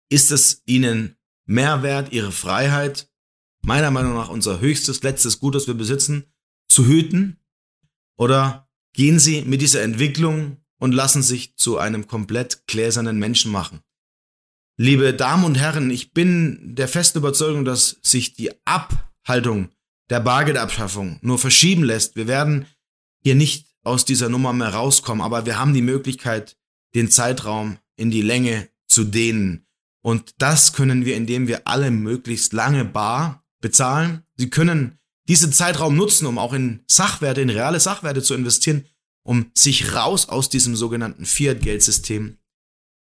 Ist 0.09 0.33
es 0.33 0.63
Ihnen 0.65 1.17
mehr 1.45 1.83
wert, 1.83 2.13
Ihre 2.13 2.33
Freiheit, 2.33 3.11
meiner 3.61 3.91
Meinung 3.91 4.15
nach 4.15 4.31
unser 4.31 4.61
höchstes, 4.61 5.03
letztes 5.03 5.39
Gut, 5.39 5.55
das 5.55 5.67
wir 5.67 5.75
besitzen, 5.75 6.25
zu 6.69 6.87
hüten? 6.87 7.39
Oder 8.17 8.69
gehen 8.93 9.19
Sie 9.19 9.43
mit 9.43 9.61
dieser 9.61 9.83
Entwicklung 9.83 10.59
und 10.79 10.93
lassen 10.93 11.23
sich 11.23 11.57
zu 11.57 11.79
einem 11.79 12.07
komplett 12.07 12.67
gläsernen 12.67 13.19
Menschen 13.19 13.51
machen? 13.53 13.81
Liebe 14.77 15.13
Damen 15.13 15.45
und 15.45 15.57
Herren, 15.57 15.91
ich 15.91 16.13
bin 16.13 16.77
der 16.77 16.87
festen 16.87 17.19
Überzeugung, 17.19 17.65
dass 17.65 17.99
sich 18.03 18.35
die 18.35 18.53
Abhaltung 18.65 19.71
der 20.09 20.21
Bargeldabschaffung 20.21 21.19
nur 21.21 21.39
verschieben 21.39 21.83
lässt. 21.83 22.15
Wir 22.15 22.29
werden 22.29 22.67
hier 23.23 23.35
nicht 23.35 23.67
aus 23.83 24.05
dieser 24.05 24.29
Nummer 24.29 24.53
mehr 24.53 24.75
rauskommen, 24.75 25.23
aber 25.23 25.47
wir 25.47 25.59
haben 25.59 25.75
die 25.75 25.83
Möglichkeit, 25.83 26.57
den 26.95 27.11
Zeitraum 27.11 27.79
in 27.97 28.11
die 28.11 28.23
Länge 28.23 28.69
zu 28.87 29.05
dehnen. 29.05 29.67
Und 30.03 30.35
das 30.39 30.73
können 30.73 31.05
wir, 31.05 31.17
indem 31.17 31.49
wir 31.49 31.67
alle 31.67 31.91
möglichst 31.91 32.53
lange 32.53 32.85
bar 32.85 33.45
bezahlen. 33.61 34.23
Sie 34.37 34.49
können 34.49 34.99
diesen 35.29 35.53
Zeitraum 35.53 35.97
nutzen, 35.97 36.27
um 36.27 36.39
auch 36.39 36.53
in 36.53 36.81
Sachwerte, 36.87 37.41
in 37.41 37.51
reale 37.51 37.81
Sachwerte 37.81 38.23
zu 38.23 38.35
investieren, 38.35 38.87
um 39.23 39.51
sich 39.55 39.95
raus 39.95 40.29
aus 40.29 40.49
diesem 40.49 40.75
sogenannten 40.75 41.27
Fiat-Geldsystem 41.27 42.39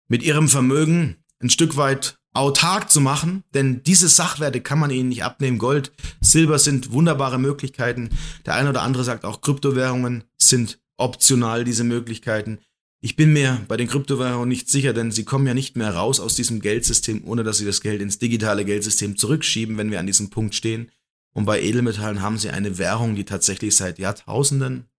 mit 0.08 0.24
ihrem 0.24 0.50
Vermögen 0.50 1.18
ein 1.40 1.50
Stück 1.50 1.78
weit 1.78 2.18
autark 2.34 2.92
zu 2.92 3.00
machen, 3.00 3.44
denn 3.54 3.84
diese 3.84 4.10
Sachwerte 4.10 4.60
kann 4.62 4.80
man 4.80 4.92
ihnen 4.92 5.10
nicht 5.10 5.24
abnehmen. 5.24 5.58
Gold, 5.58 5.92
Silber 6.20 6.60
sind 6.60 6.92
wunderbare 6.92 7.40
Möglichkeiten. 7.40 8.10
Der 8.46 8.56
eine 8.56 8.70
oder 8.70 8.82
andere 8.82 9.04
sagt 9.04 9.24
auch, 9.24 9.42
Kryptowährungen 9.42 10.26
sind 10.38 10.80
optional, 10.98 11.64
diese 11.64 11.84
Möglichkeiten. 11.84 12.60
Ich 13.02 13.16
bin 13.16 13.32
mir 13.34 13.62
bei 13.68 13.78
den 13.78 13.88
Kryptowährungen 13.88 14.50
nicht 14.50 14.70
sicher, 14.70 14.92
denn 14.92 15.12
sie 15.12 15.24
kommen 15.26 15.46
ja 15.48 15.54
nicht 15.54 15.78
mehr 15.78 15.94
raus 15.94 16.20
aus 16.20 16.36
diesem 16.36 16.60
Geldsystem, 16.60 17.24
ohne 17.26 17.44
dass 17.44 17.60
sie 17.60 17.66
das 17.66 17.82
Geld 17.82 18.02
ins 18.02 18.20
digitale 18.20 18.66
Geldsystem 18.66 19.16
zurückschieben, 19.18 19.78
wenn 19.78 19.92
wir 19.92 20.00
an 20.00 20.08
diesem 20.08 20.30
Punkt 20.30 20.56
stehen. 20.56 20.90
Und 21.36 21.46
bei 21.46 21.62
Edelmetallen 21.62 22.22
haben 22.22 22.38
sie 22.38 22.50
eine 22.50 22.78
Währung, 22.78 23.16
die 23.16 23.26
tatsächlich 23.26 23.76
seit 23.76 24.00
Jahrtausenden 24.00 24.90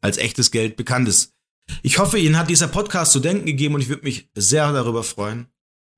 als 0.00 0.18
echtes 0.18 0.50
Geld 0.50 0.76
bekannt 0.76 1.08
ist. 1.08 1.32
Ich 1.82 1.98
hoffe, 1.98 2.18
Ihnen 2.18 2.38
hat 2.38 2.50
dieser 2.50 2.68
Podcast 2.68 3.12
zu 3.12 3.20
denken 3.20 3.46
gegeben 3.46 3.74
und 3.74 3.80
ich 3.80 3.88
würde 3.88 4.04
mich 4.04 4.30
sehr 4.34 4.72
darüber 4.72 5.02
freuen, 5.02 5.48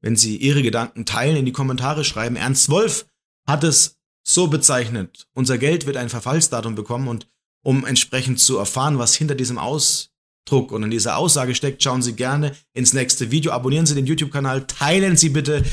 wenn 0.01 0.17
Sie 0.17 0.37
Ihre 0.37 0.63
Gedanken 0.63 1.05
teilen, 1.05 1.37
in 1.37 1.45
die 1.45 1.53
Kommentare 1.53 2.05
schreiben. 2.05 2.37
Ernst 2.37 2.71
Wolf 2.71 3.07
hat 3.47 3.65
es 3.65 3.99
so 4.23 4.47
bezeichnet. 4.47 5.29
Unser 5.35 5.59
Geld 5.59 5.87
wird 5.87 5.97
ein 5.97 6.09
Verfallsdatum 6.09 6.75
bekommen 6.75 7.09
und 7.09 7.27
um 7.63 7.85
entsprechend 7.85 8.41
zu 8.41 8.57
erfahren, 8.57 8.99
was 8.99 9.15
hinter 9.15 9.35
diesem 9.35 9.59
Ausdruck 9.59 10.73
und 10.73 10.83
in 10.83 10.91
dieser 10.91 11.17
Aussage 11.17 11.55
steckt, 11.55 11.83
schauen 11.83 12.03
Sie 12.03 12.15
gerne 12.15 12.57
ins 12.73 12.93
nächste 12.93 13.31
Video, 13.31 13.53
abonnieren 13.53 13.87
Sie 13.87 13.95
den 13.95 14.07
YouTube-Kanal, 14.07 14.67
teilen 14.67 15.17
Sie 15.17 15.29
bitte 15.29 15.65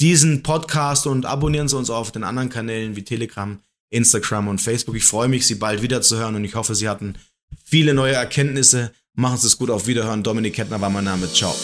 diesen 0.00 0.42
Podcast 0.42 1.06
und 1.06 1.26
abonnieren 1.26 1.68
Sie 1.68 1.76
uns 1.76 1.90
auch 1.90 1.98
auf 1.98 2.12
den 2.12 2.24
anderen 2.24 2.48
Kanälen 2.48 2.96
wie 2.96 3.04
Telegram, 3.04 3.60
Instagram 3.90 4.48
und 4.48 4.60
Facebook. 4.60 4.96
Ich 4.96 5.04
freue 5.04 5.28
mich, 5.28 5.46
Sie 5.46 5.56
bald 5.56 5.82
wieder 5.82 6.02
zu 6.02 6.16
hören 6.16 6.34
und 6.36 6.44
ich 6.44 6.54
hoffe, 6.54 6.74
Sie 6.74 6.88
hatten 6.88 7.16
viele 7.64 7.94
neue 7.94 8.14
Erkenntnisse. 8.14 8.92
Machen 9.14 9.38
Sie 9.38 9.46
es 9.46 9.58
gut, 9.58 9.70
auf 9.70 9.86
Wiederhören. 9.86 10.22
Dominik 10.22 10.54
Kettner 10.54 10.80
war 10.80 10.90
mein 10.90 11.04
Name. 11.04 11.30
Ciao. 11.32 11.54